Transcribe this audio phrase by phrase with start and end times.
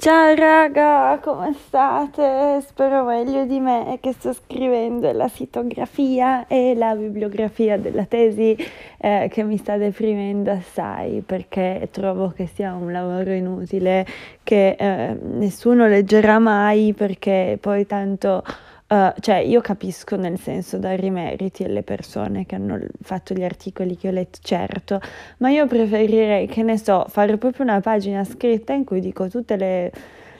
[0.00, 2.62] Ciao raga, come state?
[2.66, 8.56] Spero meglio di me che sto scrivendo la sitografia e la bibliografia della tesi
[8.96, 14.06] eh, che mi sta deprimendo assai perché trovo che sia un lavoro inutile
[14.42, 18.42] che eh, nessuno leggerà mai perché poi tanto
[18.90, 23.44] Uh, cioè, io capisco nel senso dare i meriti alle persone che hanno fatto gli
[23.44, 25.00] articoli che ho letto, certo,
[25.36, 29.54] ma io preferirei, che ne so, fare proprio una pagina scritta in cui dico tutte
[29.56, 29.92] le,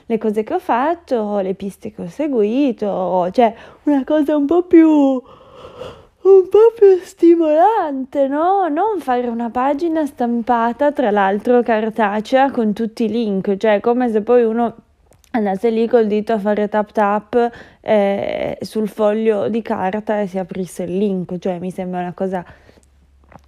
[0.05, 4.63] le cose che ho fatto, le piste che ho seguito, cioè una cosa un po'
[4.63, 4.89] più
[6.23, 8.67] un po' più stimolante, no?
[8.67, 14.21] Non fare una pagina stampata, tra l'altro cartacea, con tutti i link, cioè come se
[14.21, 14.75] poi uno
[15.31, 20.37] andasse lì col dito a fare tap tap eh, sul foglio di carta e si
[20.37, 22.43] aprisse il link, cioè mi sembra una cosa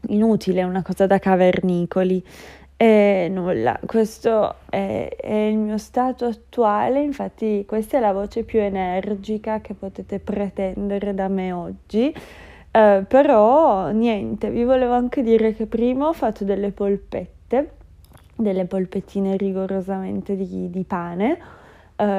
[0.08, 2.24] inutile, una cosa da cavernicoli.
[2.76, 8.60] E nulla, questo è, è, il mio stato attuale, infatti questa è la voce più
[8.60, 12.14] energica che potete pretendere da me oggi.
[12.72, 17.72] Eh, però niente, vi volevo anche dire che prima ho fatto delle polpette,
[18.36, 21.62] delle polpettine rigorosamente di, di pane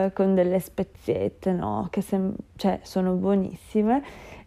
[0.06, 1.88] eh, con delle speziette, no?
[1.90, 4.02] Che sem- cioè, sono buonissime.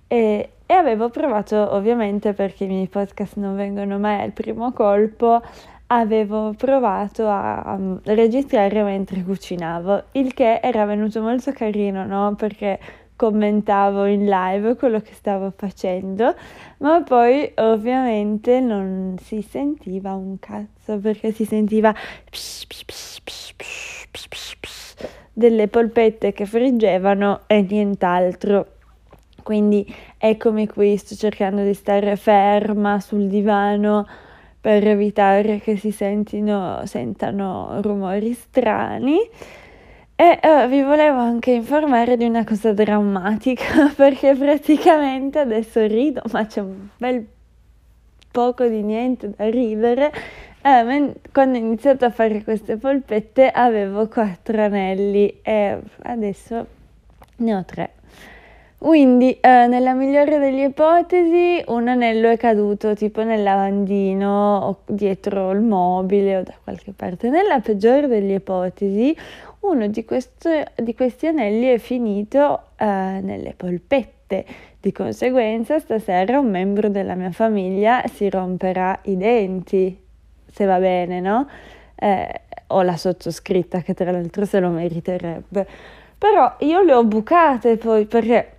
[0.08, 5.42] E, e avevo provato, ovviamente, perché i miei podcast non vengono mai al primo colpo,
[5.88, 12.36] avevo provato a, a, registrare mentre cucinavo, il che era venuto molto carino, no?
[12.36, 12.80] Perché
[13.16, 16.36] commentavo in live quello che stavo facendo,
[16.78, 23.28] ma poi ovviamente non si sentiva un cazzo perché si sentiva psh, psh, psh,
[25.38, 28.66] delle polpette che friggevano e nient'altro.
[29.44, 29.86] Quindi
[30.18, 34.08] eccomi qui, sto cercando di stare ferma sul divano
[34.60, 39.20] per evitare che si sentino, sentano rumori strani.
[40.16, 46.48] E uh, vi volevo anche informare di una cosa drammatica perché praticamente adesso rido, ma
[46.48, 47.28] c'è un bel
[48.32, 50.12] poco di niente da ridere
[50.68, 56.66] eh, quando ho iniziato a fare queste polpette avevo quattro anelli e adesso
[57.38, 57.92] ne ho tre.
[58.78, 65.52] Quindi, eh, nella migliore delle ipotesi, un anello è caduto tipo nel lavandino o dietro
[65.52, 67.30] il mobile o da qualche parte.
[67.30, 69.18] Nella peggiore delle ipotesi,
[69.62, 74.46] uno di, questo, di questi anelli è finito eh, nelle polpette.
[74.80, 80.06] Di conseguenza, stasera un membro della mia famiglia si romperà i denti
[80.58, 81.48] se va bene, no?
[81.96, 85.68] Eh, o la sottoscritta che tra l'altro se lo meriterebbe.
[86.18, 88.54] Però io le ho bucate poi perché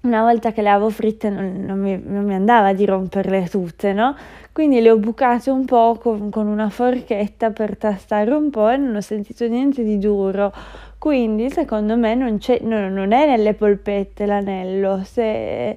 [0.00, 3.92] una volta che le avevo fritte non, non, mi, non mi, andava di romperle tutte,
[3.92, 4.16] no?
[4.52, 8.78] Quindi le ho bucate un po' con, con, una forchetta per tastare un po' e
[8.78, 10.52] non ho sentito niente di duro.
[10.98, 15.02] Quindi secondo me non, no, non è nelle polpette l'anello.
[15.04, 15.76] Se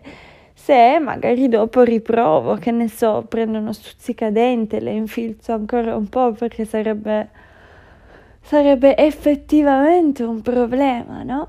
[0.64, 6.31] se magari dopo riprovo, che ne so, prendo uno stuzzicadente, le infilzo ancora un po'
[6.34, 7.30] perché sarebbe,
[8.42, 11.48] sarebbe effettivamente un problema, no?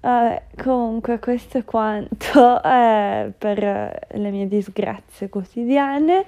[0.00, 6.24] Vabbè, comunque questo è quanto eh, per le mie disgrazie quotidiane.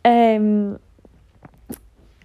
[0.00, 0.78] Ehm,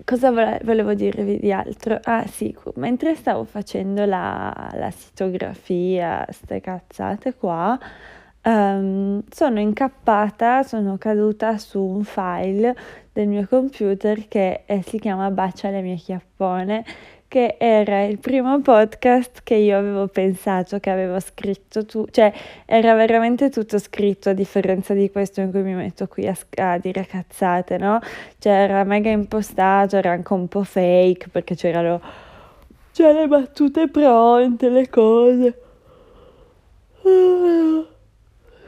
[0.03, 1.99] cosa volevo dirvi di altro?
[2.03, 7.79] Ah sì, mentre stavo facendo la, la sitografia, ste cazzate qua,
[8.45, 12.75] Um, sono incappata, sono caduta su un file
[13.13, 16.83] del mio computer che eh, si chiama Bacia le mie chiappone,
[17.29, 22.33] che era il primo podcast che io avevo pensato, che avevo scritto tu, cioè
[22.65, 26.77] era veramente tutto scritto a differenza di questo in cui mi metto qui a, a
[26.77, 27.99] dire cazzate, no?
[28.39, 32.01] Cioè era mega impostato, era anche un po' fake perché c'erano,
[32.91, 35.57] c'erano le battute pronte, le cose.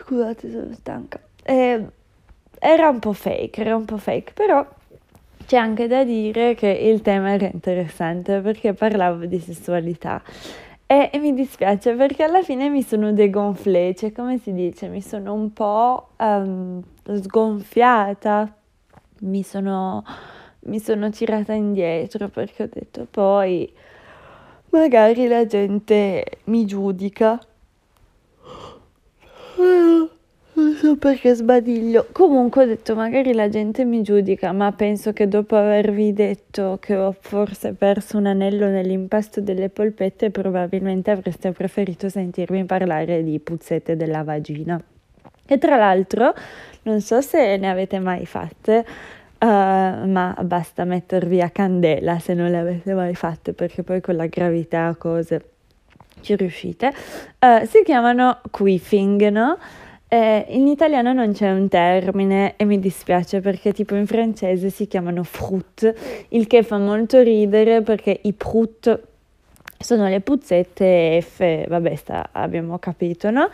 [0.05, 1.19] Scusate, sono stanca.
[1.43, 1.83] Eh,
[2.59, 4.63] era un po' fake, era un po' fake, però
[5.47, 10.21] c'è anche da dire che il tema era interessante perché parlavo di sessualità.
[10.85, 15.01] E, e mi dispiace perché alla fine mi sono degonflé, cioè come si dice, mi
[15.01, 16.83] sono un po' um,
[17.21, 18.55] sgonfiata,
[19.21, 20.03] mi sono,
[20.61, 23.73] mi sono tirata indietro perché ho detto poi
[24.69, 27.39] magari la gente mi giudica
[29.57, 32.07] non so perché sbadiglio.
[32.11, 36.95] Comunque ho detto, magari la gente mi giudica, ma penso che dopo avervi detto che
[36.95, 43.95] ho forse perso un anello nell'impasto delle polpette, probabilmente avreste preferito sentirmi parlare di puzzette
[43.95, 44.81] della vagina.
[45.47, 46.33] E tra l'altro,
[46.83, 48.85] non so se ne avete mai fatte,
[49.39, 54.15] uh, ma basta mettervi a candela se non le avete mai fatte perché poi con
[54.15, 55.54] la gravità cose
[56.25, 56.93] ci riuscite.
[57.39, 59.57] Uh, si chiamano quiffing, no?
[60.07, 64.87] Eh, in italiano non c'è un termine e mi dispiace perché tipo in francese si
[64.87, 69.01] chiamano fruit, il che fa molto ridere perché i prut
[69.77, 73.49] sono le puzzette F, vabbè sta, abbiamo capito, no?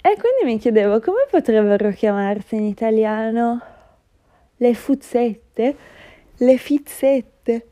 [0.00, 3.60] E quindi mi chiedevo come potrebbero chiamarsi in italiano
[4.58, 5.76] le fuzzette,
[6.36, 7.66] le fizzette,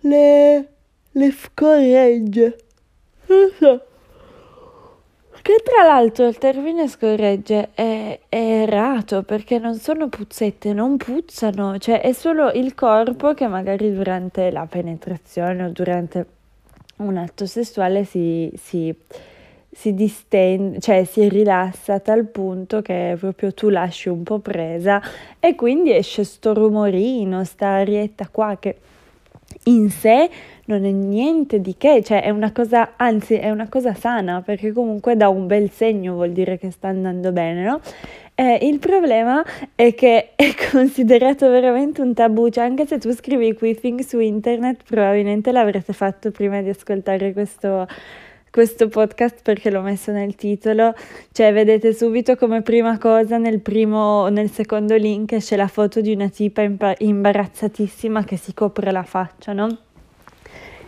[0.00, 0.68] le,
[1.10, 2.56] le scorregge,
[5.46, 11.78] Che tra l'altro il termine scorregge è, è, errato perché non sono puzzette, non puzzano,
[11.78, 16.26] cioè è solo il corpo che magari durante la penetrazione o durante
[16.96, 18.92] un atto sessuale si, si,
[19.70, 25.00] si distende, cioè si rilassa a tal punto che proprio tu lasci un po' presa
[25.38, 28.78] e quindi esce sto rumorino, sta arietta qua che
[29.68, 30.28] in sé
[30.66, 34.72] non è niente di che, cioè è una cosa, anzi è una cosa sana perché
[34.72, 37.80] comunque dà un bel segno, vuol dire che sta andando bene, no?
[38.34, 39.42] Eh, il problema
[39.74, 44.82] è che è considerato veramente un tabù, cioè anche se tu scrivi quiffing su internet
[44.86, 47.86] probabilmente l'avrete fatto prima di ascoltare questo,
[48.56, 50.94] questo podcast perché l'ho messo nel titolo,
[51.30, 56.10] cioè vedete subito come prima cosa nel primo, nel secondo link c'è la foto di
[56.14, 56.62] una tipa
[56.96, 59.76] imbarazzatissima che si copre la faccia, no?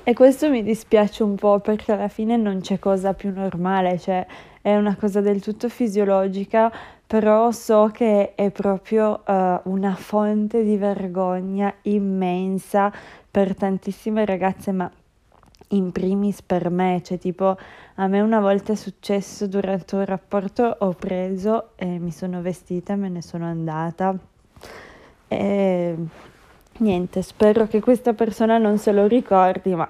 [0.02, 4.26] E questo mi dispiace un po' perché alla fine non c'è cosa più normale, cioè
[4.62, 6.72] è una cosa del tutto fisiologica,
[7.06, 12.90] però so che è proprio uh, una fonte di vergogna immensa
[13.30, 14.90] per tantissime ragazze, ma
[15.68, 17.56] in primis per me, cioè tipo
[17.96, 22.92] a me una volta è successo durante un rapporto, ho preso e mi sono vestita
[22.92, 24.16] e me ne sono andata.
[25.28, 25.96] E
[26.78, 29.88] niente, spero che questa persona non se lo ricordi, ma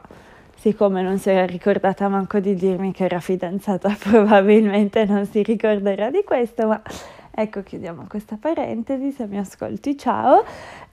[0.56, 6.10] siccome non si era ricordata manco di dirmi che era fidanzata, probabilmente non si ricorderà
[6.10, 6.82] di questo, ma
[7.30, 10.44] ecco, chiudiamo questa parentesi, se mi ascolti ciao.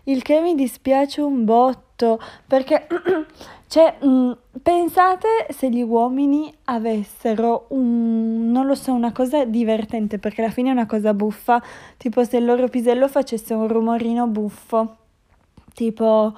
[0.04, 1.83] il che mi dispiace un botto
[2.46, 2.87] perché
[3.67, 4.32] cioè, mm,
[4.62, 10.70] pensate se gli uomini avessero un, non lo so, una cosa divertente perché alla fine
[10.70, 11.62] è una cosa buffa,
[11.96, 14.96] tipo se il loro pisello facesse un rumorino buffo,
[15.75, 16.32] tipo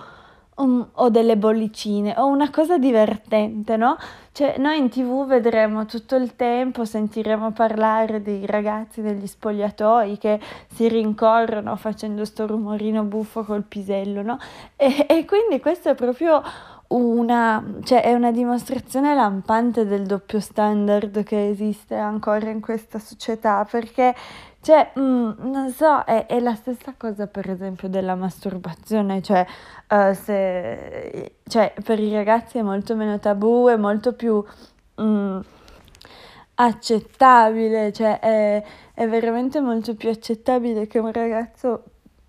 [0.56, 3.96] um, o delle bollicine o una cosa divertente, no?
[4.32, 10.38] Cioè, noi in tv vedremo tutto il tempo, sentiremo parlare dei ragazzi degli spogliatoi che
[10.72, 14.38] si rincorrono facendo sto rumorino buffo col pisello, no?
[14.76, 16.42] E, e quindi questo è proprio
[16.88, 23.66] una, cioè è una dimostrazione lampante del doppio standard che esiste ancora in questa società
[23.68, 24.14] perché
[24.66, 29.46] cioè, mm, non so, è, è, la stessa cosa per esempio della masturbazione, cioè,
[29.90, 34.44] uh, se, cioè, per i ragazzi è molto meno tabù, è molto più
[35.00, 35.38] mm,
[36.54, 41.84] accettabile, cioè è, è veramente molto più accettabile che un ragazzo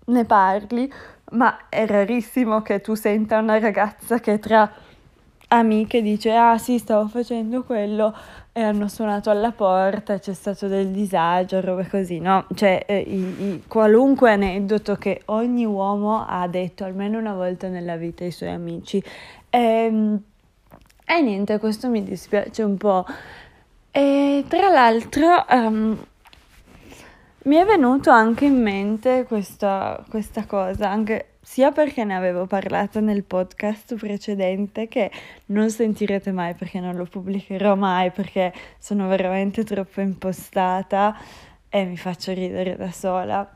[0.06, 0.92] ne parli,
[1.30, 4.70] ma è rarissimo che tu senta una ragazza che tra
[5.50, 8.14] amiche dice ah sì stavo facendo quello
[8.58, 12.44] e hanno suonato alla porta, c'è stato del disagio, robe così, no?
[12.52, 17.94] Cioè, eh, i, i, qualunque aneddoto che ogni uomo ha detto almeno una volta nella
[17.94, 19.00] vita ai suoi amici.
[19.48, 20.22] E, ehm,
[21.06, 23.06] e niente, questo mi dispiace un po'.
[23.92, 25.96] E tra l'altro um,
[27.44, 33.00] mi è venuto anche in mente questa, questa cosa, anche sia perché ne avevo parlato
[33.00, 35.10] nel podcast precedente che
[35.46, 41.16] non sentirete mai perché non lo pubblicherò mai perché sono veramente troppo impostata
[41.70, 43.50] e mi faccio ridere da sola.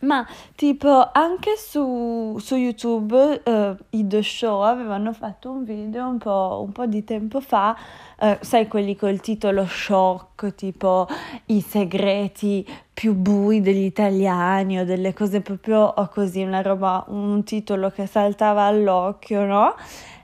[0.00, 0.24] Ma
[0.54, 6.62] tipo anche su, su YouTube uh, i The Show avevano fatto un video un po',
[6.64, 7.76] un po di tempo fa,
[8.20, 11.08] uh, sai quelli col titolo shock, tipo
[11.46, 17.90] i segreti più bui degli italiani o delle cose proprio così, una roba, un titolo
[17.90, 19.74] che saltava all'occhio, no?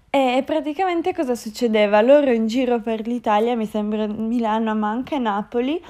[0.09, 2.00] E praticamente cosa succedeva?
[2.00, 5.83] Loro in giro per l'Italia, mi sembra Milano ma anche Napoli,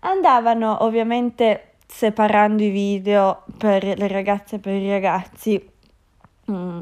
[0.00, 5.70] andavano ovviamente separando i video per le ragazze e per i ragazzi,
[6.50, 6.78] mm,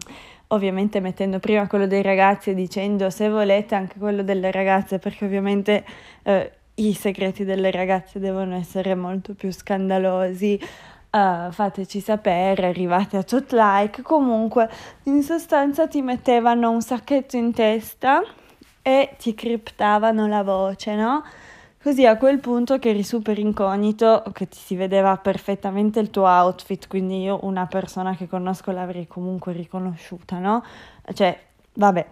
[0.49, 5.27] ovviamente mettendo prima quello dei ragazzi e dicendo se volete anche quello delle ragazze, perché
[5.27, 5.85] ovviamente
[6.23, 10.59] eh, i segreti delle ragazze devono essere molto più scandalosi.
[11.11, 14.71] uh, fateci sapere, arrivate a tot like, comunque
[15.05, 18.23] in sostanza ti mettevano un sacchetto in testa
[18.81, 21.23] e ti criptavano la voce, no?
[21.83, 26.27] Così a quel punto che eri super incognito, che ti si vedeva perfettamente il tuo
[26.27, 30.63] outfit, quindi io una persona che conosco l'avrei comunque riconosciuta, no?
[31.13, 31.37] Cioè,
[31.73, 32.07] vabbè.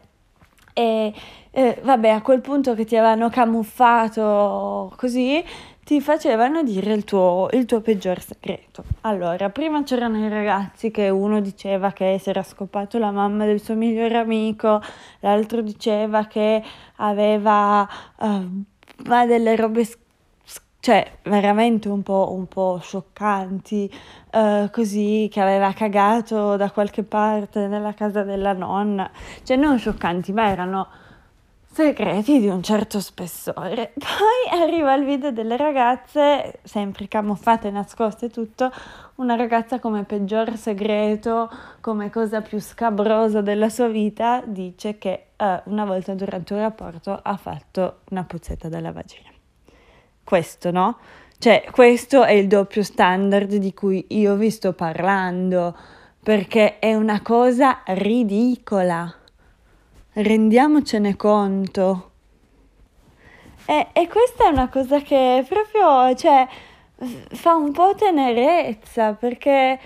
[0.72, 1.14] E
[1.52, 5.40] eh, vabbè, a quel punto che ti avevano camuffato così,
[5.84, 8.82] ti facevano dire il tuo, il tuo peggior segreto.
[9.02, 13.60] Allora, prima c'erano i ragazzi che uno diceva che si era scopato la mamma del
[13.60, 14.82] suo migliore amico,
[15.20, 16.60] l'altro diceva che
[16.96, 18.64] aveva uh,
[19.26, 19.84] delle robe
[20.80, 23.92] cioè veramente un po', un po scioccanti,
[24.32, 29.10] uh, così che aveva cagato da qualche parte nella casa della nonna,
[29.42, 30.88] cioè non scioccanti, ma erano
[31.72, 33.92] segreti di un certo spessore.
[33.98, 38.70] Poi arriva il video delle ragazze, sempre camuffate, nascoste tutto,
[39.16, 41.48] una ragazza come peggior segreto,
[41.80, 47.18] come cosa più scabrosa della sua vita, dice che uh, una volta durante un rapporto
[47.22, 49.28] ha fatto una puzzetta dalla vagina.
[50.24, 50.98] Questo, no?
[51.38, 55.74] Cioè, questo è il doppio standard di cui io vi sto parlando,
[56.22, 59.14] perché è una cosa ridicola
[60.12, 62.10] rendiamocene conto.
[63.66, 66.46] E, e, questa è una cosa che proprio, cioè,
[67.34, 69.78] fa un po' tenerezza, perché,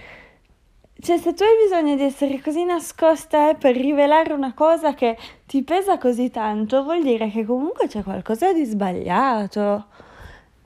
[1.01, 5.19] cioè, se tu hai bisogno di essere così nascosta eh, per rivelare una cosa che
[5.47, 9.87] ti pesa così tanto, vuol dire che comunque c'è qualcosa di sbagliato.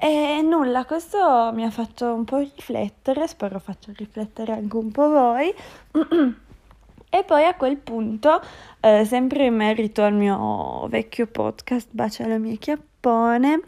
[0.01, 5.09] E nulla, questo mi ha fatto un po' riflettere, spero faccia riflettere anche un po'
[5.09, 5.53] voi.
[7.11, 8.41] E poi a quel punto,
[8.81, 13.61] eh, sempre in merito al mio vecchio podcast Bacia la mia chiappone,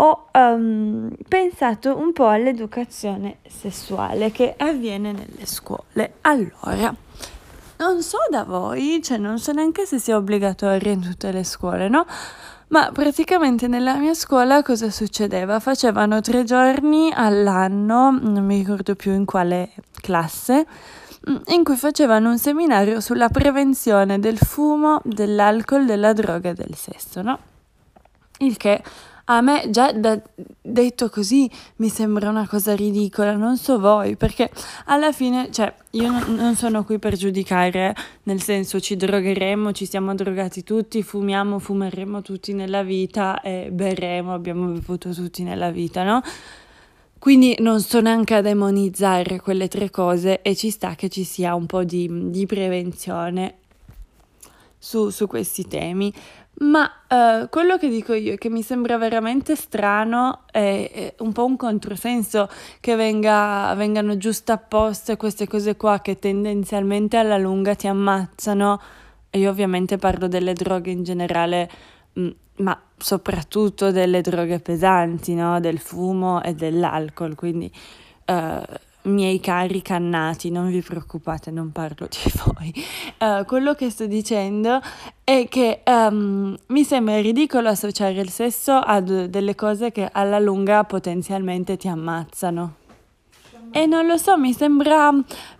[0.00, 6.14] ho um, pensato un po' all'educazione sessuale che avviene nelle scuole.
[6.20, 6.94] Allora,
[7.78, 11.88] non so da voi, cioè non so neanche se sia obbligatorio in tutte le scuole,
[11.88, 12.06] no?
[12.68, 15.58] Ma praticamente nella mia scuola cosa succedeva?
[15.58, 20.66] Facevano tre giorni all'anno, non mi ricordo più in quale classe,
[21.46, 27.22] in cui facevano un seminario sulla prevenzione del fumo, dell'alcol, della droga e del sesso,
[27.22, 27.38] no?
[28.38, 28.82] Il che
[29.30, 30.18] a me già da,
[30.62, 34.50] detto così mi sembra una cosa ridicola, non so voi, perché
[34.86, 39.84] alla fine, cioè, io non, non sono qui per giudicare, nel senso ci drogheremo, ci
[39.84, 46.04] siamo drogati tutti, fumiamo, fumeremo tutti nella vita e berremo, abbiamo bevuto tutti nella vita,
[46.04, 46.22] no?
[47.18, 51.54] Quindi non sto neanche a demonizzare quelle tre cose e ci sta che ci sia
[51.54, 53.56] un po' di, di prevenzione
[54.78, 56.12] su, su, questi temi.
[56.60, 61.44] Ma uh, quello che dico io è che mi sembra veramente strano e, un po'
[61.44, 62.48] un controsenso
[62.80, 68.80] che venga, vengano giustapposte queste cose qua che tendenzialmente alla lunga ti ammazzano.
[69.32, 71.68] Io ovviamente parlo delle droghe in generale
[72.18, 75.60] Mm, ma soprattutto delle droghe pesanti, no?
[75.60, 77.70] del fumo e dell'alcol, quindi
[78.26, 78.60] uh,
[79.08, 82.72] miei cari cannati, non vi preoccupate, non parlo di voi.
[83.18, 84.80] Uh, quello che sto dicendo
[85.24, 90.84] è che um, mi sembra ridicolo associare il sesso a delle cose che alla lunga
[90.84, 92.77] potenzialmente ti ammazzano.
[93.70, 95.12] E non lo so, mi sembra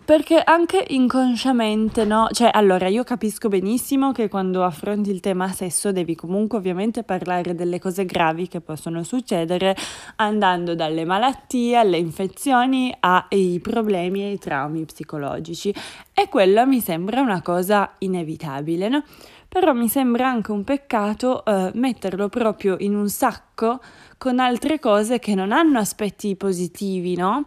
[0.05, 2.29] perché anche inconsciamente, no?
[2.33, 7.55] Cioè, allora, io capisco benissimo che quando affronti il tema sesso devi comunque ovviamente parlare
[7.55, 9.77] delle cose gravi che possono succedere,
[10.17, 15.75] andando dalle malattie alle infezioni ai problemi e ai traumi psicologici.
[16.15, 19.05] E quello mi sembra una cosa inevitabile, no?
[19.47, 23.81] Però mi sembra anche un peccato eh, metterlo proprio in un sacco
[24.17, 27.45] con altre cose che non hanno aspetti positivi, no?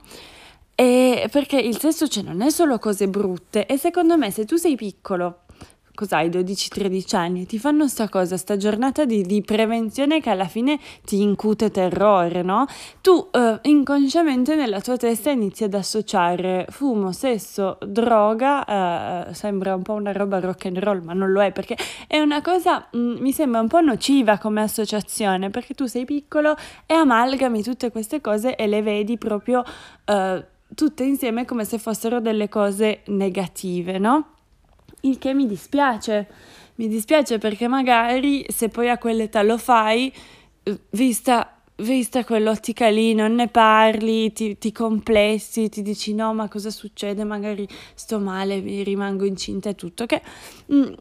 [0.81, 4.55] E perché il sesso cioè, non è solo cose brutte e secondo me se tu
[4.55, 5.41] sei piccolo,
[5.93, 10.79] cos'hai, 12-13 anni, ti fanno sta cosa, sta giornata di, di, prevenzione che alla fine
[11.05, 12.65] ti incute terrore, no?
[13.01, 19.83] Tu eh, inconsciamente nella tua testa inizi ad associare fumo, sesso, droga, eh, sembra un
[19.83, 22.97] po' una roba rock and roll, ma non lo è perché è una cosa, mh,
[22.97, 26.55] mm, mi sembra un po' nociva come associazione, perché tu sei piccolo
[26.87, 29.63] e amalgami tutte queste cose e le vedi proprio...
[30.05, 34.35] Eh, tutte insieme come se fossero delle cose negative, no?
[35.01, 36.27] Il che mi dispiace,
[36.75, 40.13] mi dispiace perché magari se poi a quell'età lo fai,
[40.63, 46.47] eh, vista, vista quell'ottica lì, non ne parli, ti, ti, complessi, ti dici no, ma
[46.47, 47.23] cosa succede?
[47.23, 50.21] Magari sto male, rimango incinta e tutto, che
[50.71, 50.93] mm,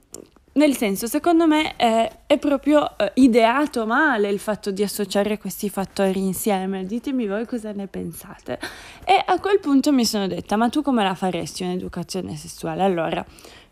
[0.52, 5.70] nel senso, secondo me è, è proprio eh, ideato male il fatto di associare questi
[5.70, 6.84] fattori insieme.
[6.84, 8.58] Ditemi voi cosa ne pensate.
[9.04, 12.82] E a quel punto mi sono detta, ma tu come la faresti un'educazione sessuale?
[12.82, 13.24] Allora,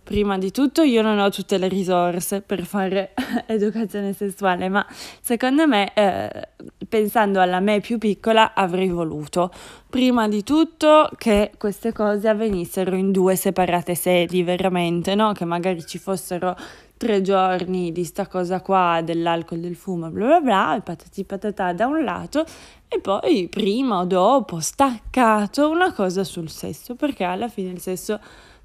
[0.04, 3.12] prima di tutto io non ho tutte le risorse per fare
[3.46, 4.86] educazione sessuale, ma
[5.20, 6.48] secondo me, eh,
[6.88, 9.52] pensando alla me più piccola, avrei voluto
[9.88, 15.32] prima di tutto che queste cose avvenissero in due separate sedi, veramente, no?
[15.32, 16.56] Che magari ci fossero
[16.96, 21.72] tre giorni di sta cosa qua dell'alcol, del fumo, bla bla bla, e patati patatà
[21.72, 22.44] da un lato,
[22.88, 28.20] e poi prima o dopo staccato una cosa sul sesso, perché alla fine il sesso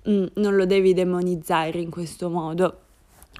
[0.10, 2.83] mm, non lo devi demonizzare in questo modo.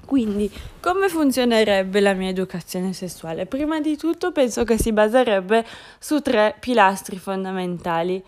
[0.04, 3.46] Quindi, come funzionerebbe la mia educazione sessuale?
[3.46, 5.64] Prima di tutto penso che si baserebbe
[5.98, 8.22] su tre pilastri fondamentali,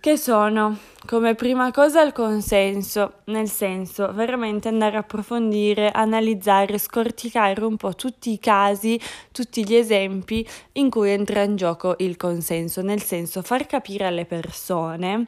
[0.00, 7.64] che sono come prima cosa il consenso, nel senso veramente andare a approfondire, analizzare, scorticare
[7.64, 9.00] un po' tutti i casi,
[9.32, 14.26] tutti gli esempi in cui entra in gioco il consenso, nel senso far capire alle
[14.26, 15.26] persone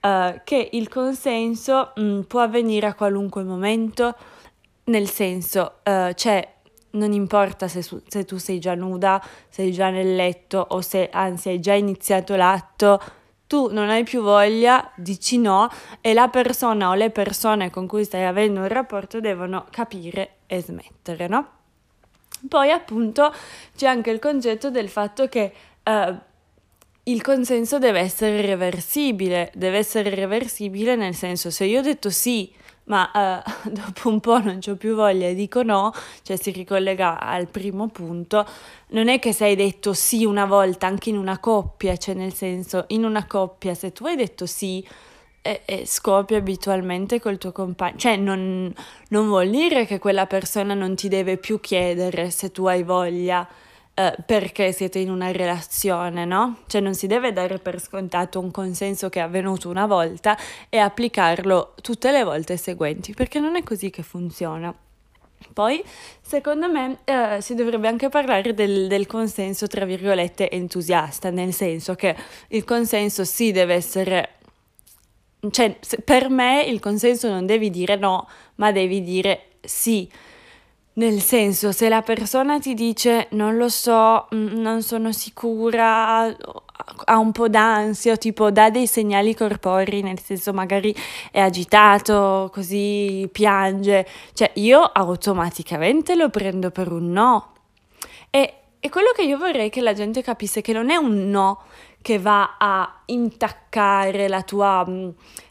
[0.00, 4.14] uh, che il consenso mh, mm, può avvenire a qualunque momento,
[4.88, 6.56] nel senso uh, c'è
[6.90, 11.50] non importa se, se, tu sei già nuda, sei già nel letto o se anzi
[11.50, 13.00] hai già iniziato l'atto,
[13.46, 18.04] tu non hai più voglia, dici no e la persona o le persone con cui
[18.04, 21.48] stai avendo un rapporto devono capire e smettere, no?
[22.48, 23.32] Poi appunto
[23.76, 25.52] c'è anche il concetto del fatto che
[25.84, 26.16] uh,
[27.04, 32.52] il consenso deve essere reversibile, deve essere reversibile nel senso se io ho detto sì,
[32.88, 35.92] ma uh, dopo un po' non ho più voglia e dico no,
[36.22, 38.46] cioè si ricollega al primo punto,
[38.88, 42.34] non è che se hai detto sì una volta anche in una coppia, cioè nel
[42.34, 44.86] senso in una coppia se tu hai detto sì
[45.40, 48.72] e, e scopi abitualmente col tuo compagno, cioè non,
[49.08, 53.46] non vuol dire che quella persona non ti deve più chiedere se tu hai voglia
[53.98, 56.58] eh, perché siete in una relazione, no?
[56.68, 60.38] Cioè non si deve dare per scontato un consenso che è avvenuto una volta
[60.68, 64.72] e applicarlo tutte le volte seguenti, perché non è così che funziona.
[65.52, 65.82] Poi,
[66.20, 71.96] secondo me, eh, si dovrebbe anche parlare del, del, consenso, tra virgolette, entusiasta, nel senso
[71.96, 72.14] che
[72.50, 74.28] il consenso sì deve essere...
[75.50, 80.08] Cioè, per me il consenso non devi dire no, ma devi dire sì.
[80.98, 86.24] Nel senso, se la persona ti dice non lo so, mm, non sono sicura,
[87.04, 90.92] ha un po' d'ansia, tipo dà dei segnali corporei, nel senso magari
[91.30, 97.52] è agitato, così piange, cioè io automaticamente lo prendo per un no.
[98.30, 101.62] E, e quello che io vorrei che la gente capisse che non è un no
[102.02, 105.08] che va a intaccare la tua mm,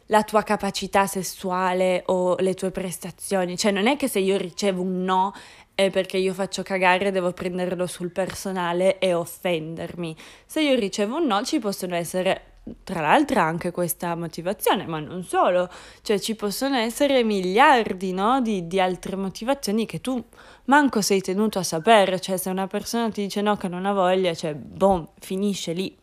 [0.08, 3.58] la tua capacità sessuale o le tue prestazioni.
[3.58, 5.34] Cioè non è che se io ricevo un no
[5.76, 10.16] è perché io faccio cagare devo prenderlo sul personale e offendermi.
[10.46, 15.24] Se io ricevo un no ci possono essere tra l'altro anche questa motivazione, ma non
[15.24, 15.70] solo,
[16.02, 18.42] cioè ci possono essere miliardi no?
[18.42, 20.22] di, di, altre motivazioni che tu
[20.66, 23.94] manco sei tenuto a sapere, cioè se una persona ti dice no che non ha
[23.94, 25.98] voglia, cioè boom, finisce lì.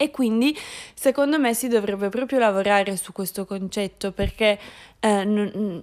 [0.00, 0.56] E quindi
[0.94, 4.56] secondo me si dovrebbe proprio lavorare su questo concetto perché
[5.00, 5.82] eh, non,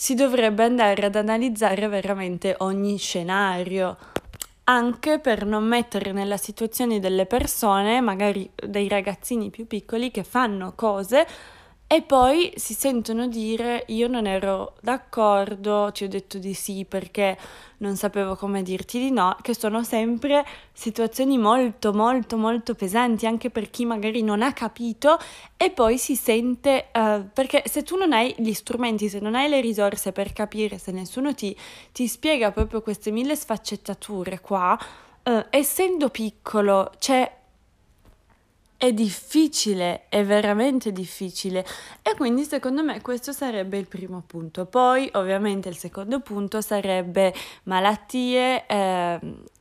[0.00, 3.96] si dovrebbe andare ad analizzare veramente ogni scenario,
[4.64, 10.74] anche per non mettere nella situazione delle persone, magari dei ragazzini più piccoli, che fanno
[10.74, 11.26] cose
[11.92, 17.36] e poi si sentono dire io non ero d'accordo, ti ho detto di sì perché
[17.78, 23.50] non sapevo come dirti di no, che sono sempre situazioni molto molto molto pesanti anche
[23.50, 25.18] per chi magari non ha capito
[25.56, 29.48] e poi si sente, uh, perché se tu non hai gli strumenti, se non hai
[29.48, 31.56] le risorse per capire, se nessuno ti,
[31.90, 34.78] ti spiega proprio queste mille sfaccettature qua,
[35.24, 37.38] uh, essendo piccolo, c'è
[38.80, 41.66] è difficile, è veramente difficile
[42.00, 44.64] e quindi secondo me questo sarebbe il primo punto.
[44.64, 49.18] Poi ovviamente il secondo punto sarebbe malattie eh,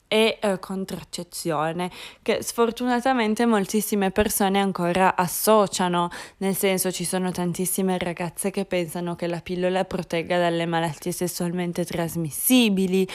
[0.08, 8.52] e eh, contraccezione che sfortunatamente moltissime persone ancora associano, nel senso ci sono tantissime ragazze
[8.52, 13.06] che pensano che la pillola protegga dalle malattie sessualmente trasmissibili,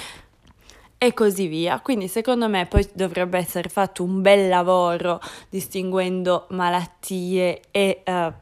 [1.04, 1.80] e così via.
[1.80, 8.32] Quindi secondo me poi dovrebbe essere fatto un bel lavoro distinguendo malattie e uh,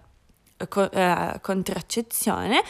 [0.69, 2.63] co- uh, contraccezione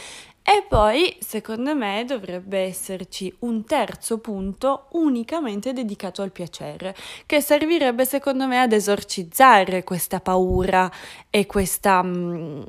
[0.44, 8.04] e poi, secondo me, dovrebbe esserci un terzo punto unicamente dedicato al piacere, che servirebbe,
[8.04, 10.90] secondo me, ad esorcizzare questa paura
[11.30, 12.62] e questa, mh, mm,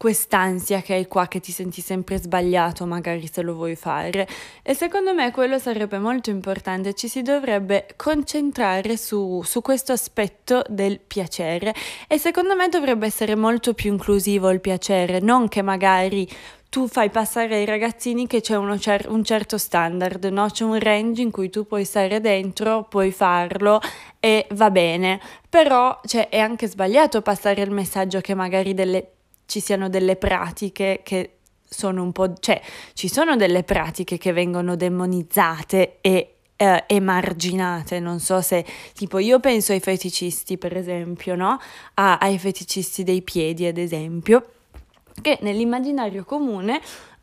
[0.00, 4.26] quest'ansia che hai qua, che ti senti sempre sbagliato magari se lo vuoi fare.
[4.62, 10.64] E secondo me quello sarebbe molto importante, ci si dovrebbe concentrare su, su questo aspetto
[10.70, 11.74] del piacere
[12.08, 16.26] e secondo me dovrebbe essere molto più inclusivo il piacere, non che magari
[16.70, 20.46] tu fai passare ai ragazzini che c'è cer- un certo standard, no?
[20.46, 23.78] c'è un range in cui tu puoi stare dentro, puoi farlo
[24.18, 29.06] e va bene, però cioè, è anche sbagliato passare il messaggio che magari delle
[29.50, 32.60] ci siano delle pratiche che sono un po', cioè
[32.94, 39.40] ci sono delle pratiche che vengono demonizzate e eh, emarginate, non so se tipo io
[39.40, 41.58] penso ai feticisti per esempio, no?
[41.94, 44.52] A, ai feticisti dei piedi ad esempio,
[45.20, 46.80] che nell'immaginario comune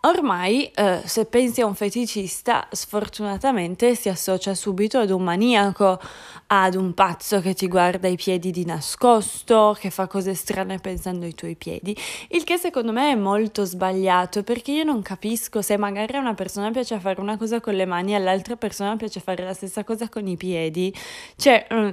[0.07, 5.99] Ormai, eh, se pensi a un feticista, sfortunatamente si associa subito ad un maniaco,
[6.47, 11.25] ad un pazzo che ti guarda i piedi di nascosto, che fa cose strane pensando
[11.25, 11.93] ai tuoi piedi,
[12.29, 16.35] il che secondo me è molto sbagliato perché io non capisco se magari a una
[16.35, 19.83] persona piace fare una cosa con le mani e all'altra persona piace fare la stessa
[19.83, 20.93] cosa con i piedi.
[21.35, 21.89] Cioè, mm,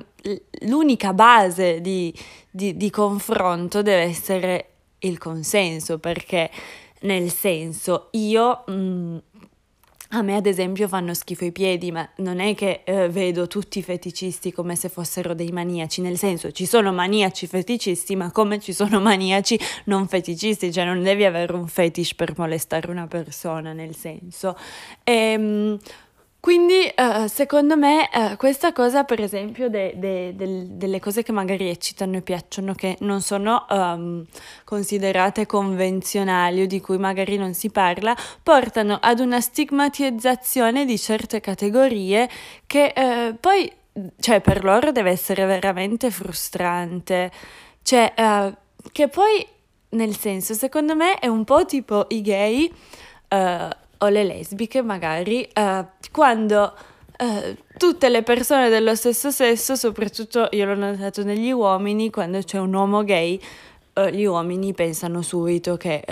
[0.68, 2.14] l'unica base di,
[2.48, 4.68] di, di confronto deve essere
[5.00, 6.48] il consenso perché
[7.00, 8.64] nel senso io...
[8.70, 9.16] Mm,
[10.16, 13.80] a me ad esempio fanno schifo i piedi, ma non è che eh, vedo tutti
[13.80, 18.60] i feticisti come se fossero dei maniaci, nel senso ci sono maniaci feticisti, ma come
[18.60, 23.72] ci sono maniaci non feticisti, cioè non devi avere un fetish per molestare una persona,
[23.72, 24.56] nel senso.
[25.02, 25.78] Ehm,
[26.44, 31.32] quindi uh, secondo me uh, questa cosa per esempio de, de, de, delle cose che
[31.32, 34.22] magari eccitano e piacciono, che non sono um,
[34.62, 41.40] considerate convenzionali o di cui magari non si parla, portano ad una stigmatizzazione di certe
[41.40, 42.28] categorie
[42.66, 43.72] che uh, poi,
[44.20, 47.32] cioè per loro deve essere veramente frustrante.
[47.80, 48.12] Cioè,
[48.92, 49.46] che poi,
[49.90, 52.70] nel senso, secondo me è un po' tipo i gay
[54.04, 56.74] o le lesbiche magari, uh, quando
[57.18, 62.58] uh, tutte le persone dello stesso sesso, soprattutto io l'ho notato negli uomini, quando c'è
[62.58, 63.40] un uomo gay,
[63.94, 66.04] uh, gli uomini pensano subito che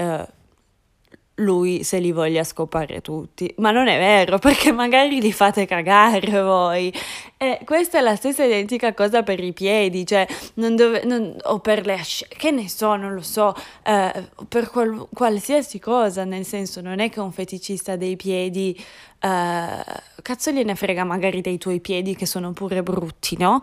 [1.36, 3.52] lui se li voglia scopare tutti.
[3.58, 6.92] Ma non è vero, perché magari li fate cagare voi.
[7.36, 11.58] E questa è la stessa identica cosa per i piedi, cioè, non dove, non, o
[11.60, 16.44] per le ascelle, che ne so, non lo so, eh, per qual, qualsiasi cosa, nel
[16.44, 18.76] senso, non è che un feticista dei piedi,
[19.20, 19.84] eh,
[20.22, 23.60] cazzo gliene frega magari dei tuoi piedi che sono pure brutti, no?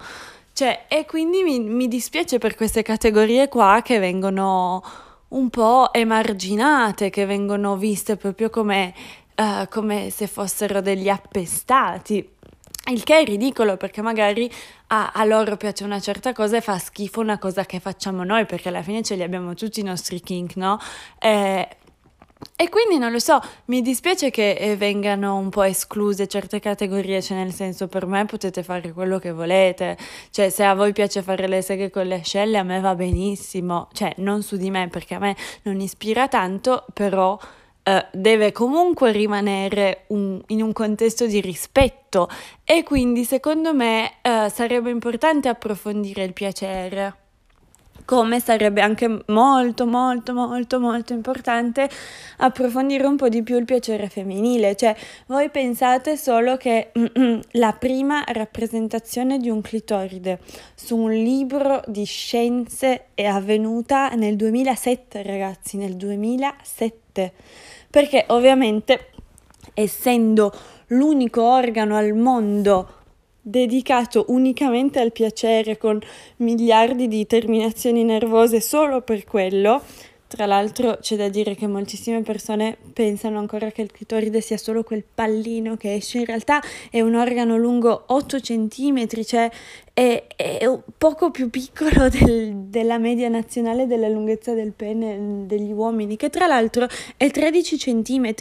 [0.51, 4.84] Cioè, e quindi mi, mi dispiace per queste categorie qua che vengono
[5.29, 8.93] un po' emarginate, che vengono viste proprio come,
[9.35, 12.37] uh, come se fossero degli appestati.
[12.89, 14.49] Il che è ridicolo perché magari
[14.87, 18.45] a, a, loro piace una certa cosa e fa schifo una cosa che facciamo noi,
[18.45, 20.79] perché alla fine ce li abbiamo tutti i nostri kink, no?
[21.19, 21.67] Eh,
[22.56, 27.21] e quindi non lo so, mi dispiace che eh, vengano un po' escluse certe categorie,
[27.21, 29.97] cioè nel senso per me potete fare quello che volete,
[30.30, 33.89] cioè se a voi piace fare le seghe con le ascelle a me va benissimo,
[33.91, 37.38] cioè non su di me perché a me non ispira tanto, però
[37.84, 42.30] eh, deve comunque rimanere un, in un contesto di rispetto.
[42.63, 47.28] E quindi secondo me eh, sarebbe importante approfondire il piacere
[48.10, 51.88] come sarebbe anche molto molto molto molto importante
[52.38, 54.95] approfondire un po' di più il piacere femminile, cioè
[55.28, 56.91] voi pensate solo che
[57.52, 60.39] la prima rappresentazione di un clitoride
[60.74, 67.32] su un libro di scienze è avvenuta nel 2007 ragazzi, nel 2007,
[67.91, 69.12] perché ovviamente
[69.76, 70.52] essendo
[70.88, 72.98] l'unico organo al mondo
[73.41, 75.99] dedicato unicamente al piacere con
[76.38, 79.82] miliardi di terminazioni nervose solo per quello,
[80.29, 84.83] tra l'altro c'è da dire che moltissime persone pensano ancora che il clitoride sia solo
[84.83, 86.61] quel pallino che esce, in realtà
[86.91, 89.49] è un organo lungo 8 cm, cioè
[89.91, 96.15] è, è poco più piccolo del, della media nazionale della lunghezza del pene degli uomini,
[96.15, 96.87] che tra l'altro
[97.17, 98.33] è 13 cm.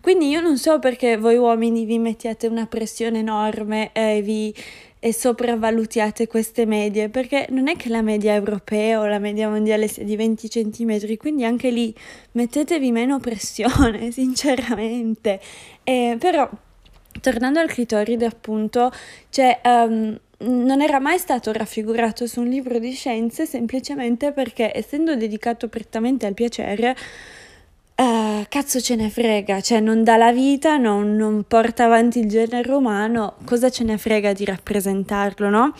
[0.00, 4.54] Quindi io non so perché voi uomini vi mettiate una pressione enorme e vi
[5.04, 9.88] e sopravvalutiate queste medie, perché non è che la media europea o la media mondiale
[9.88, 11.92] sia di 20 cm, quindi anche lì
[12.32, 15.40] mettetevi meno pressione, sinceramente.
[15.82, 16.48] Eh, però,
[17.20, 18.92] tornando al clitoride, appunto,
[19.30, 25.16] cioè, um, non era mai stato raffigurato su un libro di scienze semplicemente perché, essendo
[25.16, 26.94] dedicato prettamente al piacere,
[28.02, 32.28] Uh, cazzo ce ne frega, cioè non dà la vita, non, non, porta avanti il
[32.28, 35.72] genere umano, cosa ce ne frega di rappresentarlo, no?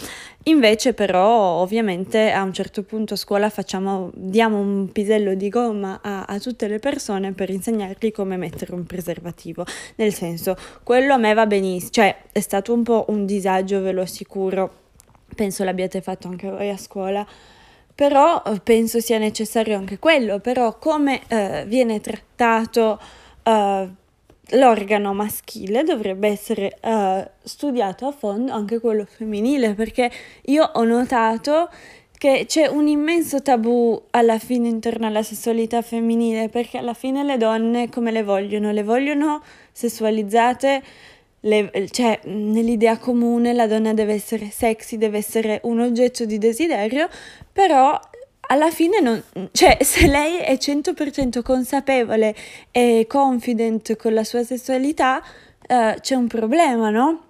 [0.45, 5.99] Invece però ovviamente a un certo punto a scuola facciamo, diamo un pisello di gomma
[6.01, 11.17] a, a tutte le persone per insegnargli come mettere un preservativo, nel senso quello a
[11.17, 14.73] me va benissimo, cioè è stato un po' un disagio, ve lo assicuro,
[15.35, 17.27] penso l'abbiate fatto anche voi a scuola
[17.95, 22.99] però eh, penso sia necessario anche quello, però come eh, viene trattato
[23.43, 23.89] eh,
[24.53, 30.11] l'organo maschile dovrebbe essere eh, studiato a fondo anche quello femminile, perché
[30.47, 31.69] io ho notato
[32.23, 37.37] che c'è un immenso tabù alla fine intorno alla sessualità femminile, perché alla fine le
[37.37, 38.71] donne come le vogliono?
[38.71, 40.83] Le vogliono sessualizzate
[41.43, 47.09] le, cioè, nell'idea comune la donna deve essere sexy, deve essere un oggetto di desiderio,
[47.53, 47.99] però
[48.49, 52.35] alla fine non, cioè, se lei è 100% consapevole
[52.71, 55.23] e confident con la sua sessualità,
[55.69, 57.25] uh, c'è un problema, no?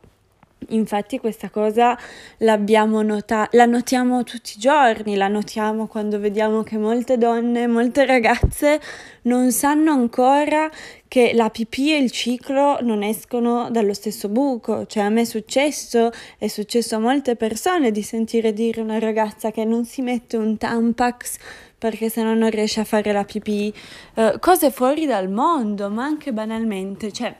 [0.71, 1.99] Infatti questa cosa
[2.39, 8.07] l'abbiamo notata, la notiamo tutti i giorni, la notiamo quando vediamo che molte donne, molte
[8.07, 8.81] ragazze
[9.23, 10.71] non sanno ancora
[11.09, 14.87] che la pipì e il ciclo non escono dallo stesso buco.
[14.87, 19.51] Cioè a me è successo, è successo a molte persone di sentire dire una ragazza
[19.51, 21.39] che non si mette un Tampax
[21.83, 23.75] perché se no non riesce a fare la pipì,
[24.15, 27.35] uh, cose fuori dal mondo, ma anche banalmente, cioè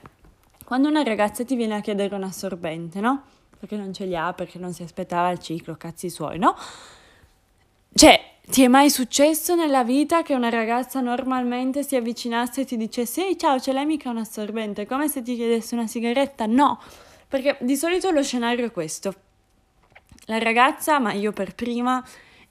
[0.63, 3.23] quando una ragazza ti viene a chiedere un assorbente, no?
[3.59, 6.55] Perché non ce li ha, perché non si aspettava il ciclo, cazzi suoi, no?
[7.93, 12.75] Cioè, ti è mai successo nella vita che una ragazza normalmente si avvicinasse e ti
[12.75, 14.85] dicesse ehi ciao, ce l'hai mica un assorbente?
[14.85, 16.45] Come se ti chiedesse una sigaretta?
[16.45, 16.79] No,
[17.27, 19.13] perché di solito lo scenario è questo.
[20.25, 22.03] La ragazza, ma io per prima,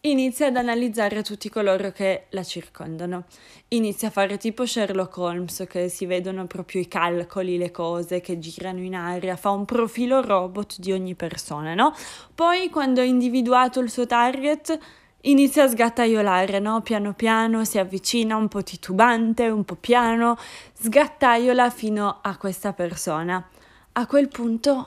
[0.04, 3.24] inizia ad analizzare tutti coloro che la circondano.
[3.68, 8.38] Inizia a fare tipo Sherlock Holmes, che si vedono proprio i calcoli, le cose che
[8.38, 11.94] girano in aria, fa un profilo robot di ogni persona, no?
[12.34, 14.76] Poi, quando ha individuato il suo target,
[15.22, 16.80] inizia a sgattaiolare, no?
[16.80, 20.36] Piano piano si avvicina un po' titubante, un po' piano,
[20.80, 23.48] sgattaiola fino a questa persona.
[23.92, 24.86] A quel punto,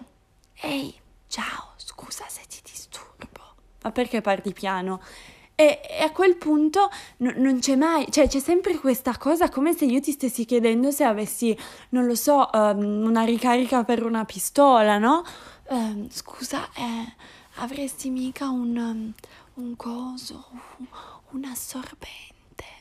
[0.60, 0.94] ehi,
[1.28, 2.42] ciao, scusa se
[3.86, 5.00] ma perché parli piano?
[5.54, 9.74] E, e a quel punto no, non c'è mai, cioè c'è sempre questa cosa come
[9.74, 11.58] se io ti stessi chiedendo se avessi,
[11.90, 15.24] non lo so, um, una ricarica per una pistola, no?
[15.70, 17.14] Uh, scusa, eh,
[17.56, 19.14] avresti mica un, um,
[19.64, 20.46] un coso,
[21.32, 22.35] un assorbente?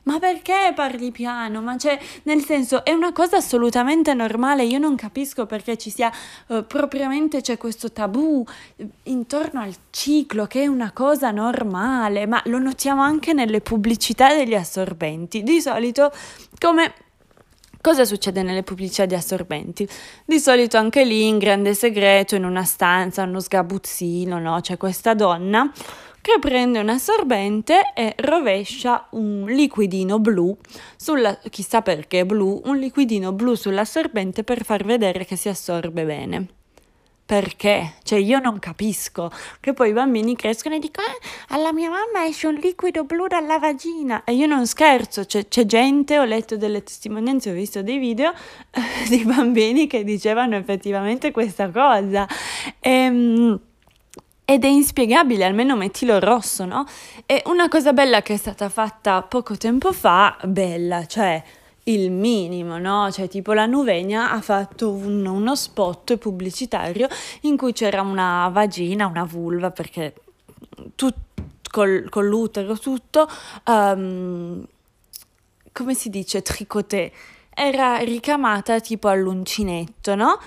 [0.04, 1.60] Ma perché parli piano?
[1.62, 4.64] Ma cioè, nel senso, è una cosa assolutamente normale.
[4.64, 6.12] Io non capisco perché ci sia
[6.48, 8.44] uh, propriamente c'è questo tabù
[8.76, 14.34] eh, intorno al ciclo, che è una cosa normale, ma lo notiamo anche nelle pubblicità
[14.34, 15.42] degli assorbenti.
[15.42, 16.12] Di solito,
[16.58, 16.94] come
[17.84, 19.86] Cosa succede nelle pubblicità di assorbenti?
[20.24, 24.58] Di solito anche lì in grande segreto, in una stanza, uno sgabuzzino, no?
[24.62, 25.70] C'è questa donna
[26.24, 30.56] che prende un assorbente e rovescia un liquidino blu,
[30.96, 36.46] sulla, chissà perché blu, un liquidino blu sull'assorbente per far vedere che si assorbe bene.
[37.26, 37.96] Perché?
[38.02, 42.26] Cioè io non capisco che poi i bambini crescono e dicono eh, alla mia mamma
[42.26, 46.56] esce un liquido blu dalla vagina e io non scherzo, c'è, c'è gente, ho letto
[46.56, 48.32] delle testimonianze, ho visto dei video
[48.70, 52.26] eh, di bambini che dicevano effettivamente questa cosa.
[52.80, 53.60] Ehm,
[54.44, 56.84] ed è inspiegabile, almeno mettilo rosso, no?
[57.26, 61.42] E una cosa bella che è stata fatta poco tempo fa, bella, cioè
[61.84, 63.10] il minimo, no?
[63.10, 67.08] Cioè tipo la Nuvegna ha fatto un, uno spot pubblicitario
[67.42, 70.14] in cui c'era una vagina, una vulva, perché
[70.94, 71.14] tut,
[71.70, 73.28] col, con l'utero tutto,
[73.66, 74.64] um,
[75.72, 77.12] come si dice, tricoté,
[77.54, 80.38] era ricamata tipo all'uncinetto, no?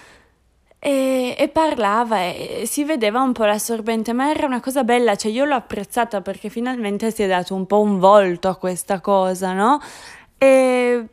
[0.88, 5.30] E, e, parlava e si vedeva un po' l'assorbente, ma era una cosa bella, cioè
[5.30, 9.52] io l'ho apprezzata perché finalmente si è dato un po' un volto a questa cosa,
[9.52, 9.82] no?
[10.38, 11.06] E,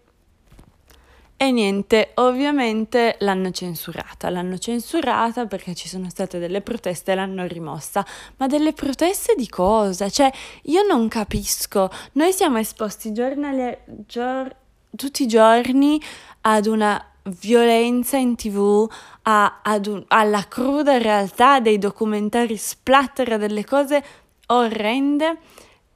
[1.37, 7.45] e niente, ovviamente l'hanno censurata, l'hanno censurata perché ci sono state delle proteste e l'hanno
[7.45, 8.07] rimossa,
[8.37, 10.09] ma delle proteste di cosa?
[10.09, 10.31] Cioè
[10.67, 14.55] io non capisco, noi siamo esposti giornali, gior-
[14.95, 16.01] tutti i giorni
[16.43, 17.09] ad una
[17.41, 18.89] violenza in tv,
[19.27, 24.03] a, un, alla cruda realtà dei documentari splatter, delle cose
[24.47, 25.39] orrende,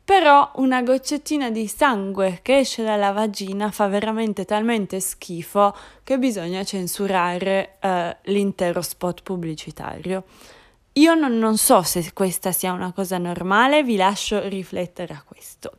[0.05, 6.64] però una goccettina di sangue che esce dalla vagina fa veramente talmente schifo che bisogna
[6.64, 10.25] censurare eh, l'intero spot pubblicitario.
[10.95, 15.73] Io non, non so se questa sia una cosa normale, vi lascio riflettere a questo.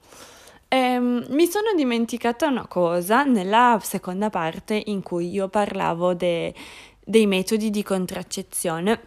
[0.67, 6.53] Ehm, mi sono dimenticata una cosa nella seconda parte in cui io parlavo de-
[7.09, 9.01] dei metodi di contraccezione.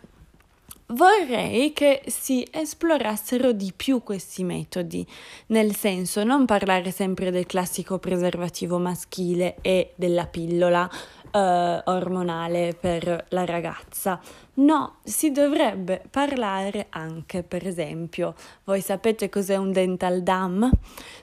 [0.86, 5.06] Vorrei che si esplorassero di più questi metodi,
[5.46, 10.90] nel senso non parlare sempre del classico preservativo maschile e della pillola
[11.30, 14.20] eh, ormonale per la ragazza.
[14.54, 18.34] No, si dovrebbe parlare anche, per esempio,
[18.64, 20.68] voi sapete cos'è un dental dam?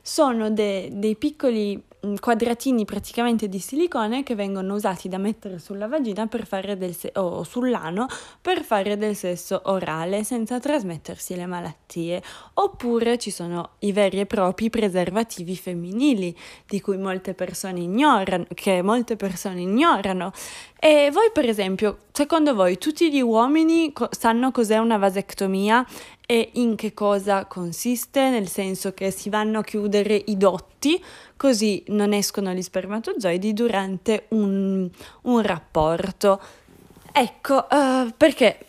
[0.01, 1.83] Sono de- dei piccoli
[2.19, 6.27] quadratini praticamente di silicone che vengono usati da mettere sulla vagina
[6.91, 8.07] se- o sull'ano
[8.41, 12.21] per fare del sesso orale senza trasmettersi le malattie.
[12.55, 16.35] Oppure ci sono i veri e propri preservativi femminili
[16.65, 20.31] di cui molte persone ignorano, che molte persone ignorano
[20.79, 25.85] e voi, per esempio, secondo voi tutti gli uomini co- sanno cos'è una vasectomia
[26.31, 28.29] e in che cosa consiste?
[28.29, 31.03] Nel senso che si vanno a chiudere i dotti
[31.35, 34.87] così non escono gli spermatozoidi durante un,
[35.23, 36.39] un rapporto.
[37.11, 38.67] Ecco, uh, perché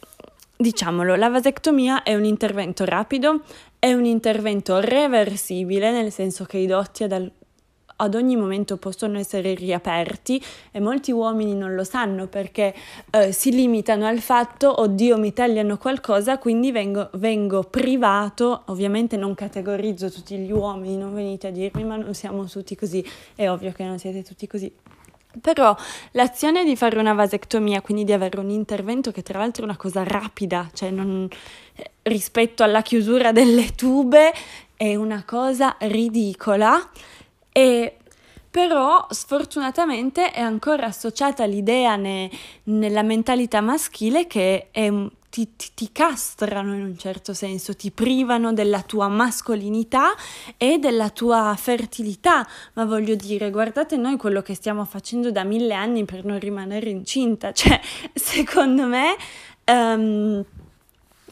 [0.57, 3.43] diciamolo, la vasectomia è un intervento rapido,
[3.79, 7.33] è un intervento reversibile, nel senso che i dotti ad, al-
[8.01, 12.75] ad ogni momento possono essere riaperti e molti uomini non lo sanno perché
[13.11, 18.63] eh, si limitano al fatto oddio mi tagliano qualcosa quindi vengo, vengo privato.
[18.67, 23.05] Ovviamente non categorizzo tutti gli uomini non venite a dirmi ma non siamo tutti così
[23.35, 24.73] è ovvio che non siete tutti così.
[25.41, 25.77] Però
[26.13, 29.77] l'azione di fare una vasectomia, quindi di avere un intervento che tra l'altro è una
[29.77, 31.29] cosa rapida, cioè non,
[31.77, 34.33] eh, rispetto alla chiusura delle tube,
[34.77, 36.91] è una cosa ridicola
[37.53, 37.97] e
[38.51, 42.29] però sfortunatamente è ancora associata l'idea ne,
[42.65, 44.93] nella mentalità maschile che è,
[45.31, 50.15] ti, ti, ti, castrano in un certo senso, ti privano della tua mascolinità
[50.57, 52.45] e della tua fertilità.
[52.73, 56.91] Ma voglio dire, guardate noi quello che stiamo facendo da mille anni per non rimanere
[56.91, 57.53] incinta.
[57.61, 57.81] Cioè,
[58.13, 59.15] secondo me...
[59.71, 60.45] Um,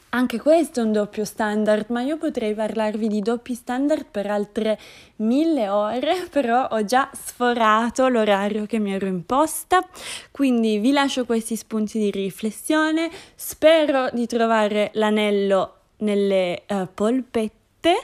[0.09, 4.79] anche questo è un doppio standard, ma io potrei parlarvi di doppi standard per altre
[5.17, 9.87] mille ore, però ho già sforato l'orario che mi ero imposta,
[10.31, 17.97] quindi vi lascio questi spunti di riflessione, spero di trovare l'anello nelle uh, polpette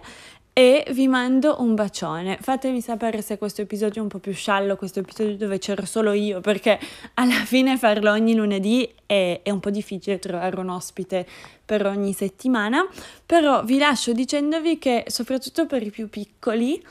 [0.57, 2.37] e vi mando un bacione.
[2.39, 6.13] Fatemi sapere se questo episodio è un po' più sciallo, questo episodio dove c'ero solo
[6.13, 6.79] io, perché
[7.15, 11.27] alla fine farlo ogni lunedì è, è un po' difficile trovare un ospite
[11.65, 12.87] per ogni settimana,
[13.25, 16.81] però vi lascio dicendovi che soprattutto per i più piccoli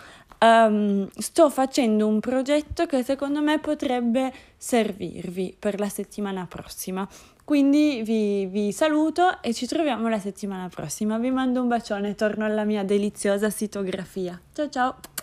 [0.40, 7.08] um, sto facendo un progetto che secondo me potrebbe servirvi per la settimana prossima.
[7.44, 11.18] Quindi vi, vi, saluto e ci troviamo la settimana prossima.
[11.18, 14.40] Vi mando un bacione, torno alla mia deliziosa sitografia.
[14.52, 15.13] Ciao ciao!